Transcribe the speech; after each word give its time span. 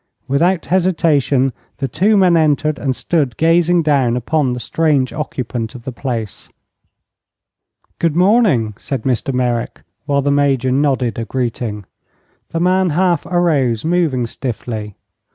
Without 0.27 0.65
hesitation, 0.65 1.53
the 1.77 1.87
two 1.87 2.17
men 2.17 2.35
entered 2.35 2.79
and 2.79 2.95
stood 2.95 3.37
gazing 3.37 3.83
down 3.83 4.17
upon 4.17 4.51
the 4.53 4.59
strange 4.59 5.13
occupant 5.13 5.75
of 5.75 5.83
the 5.83 5.91
place. 5.91 6.49
"Good 7.99 8.15
morning," 8.15 8.73
said 8.79 9.03
Mr. 9.03 9.31
Merrick, 9.31 9.81
while 10.07 10.23
the 10.23 10.31
Major 10.31 10.71
nodded 10.71 11.19
a 11.19 11.25
greeting. 11.25 11.85
The 12.49 12.59
man 12.59 12.89
half 12.89 13.27
arose, 13.27 13.85
moving 13.85 14.25
stiffly. 14.25 14.95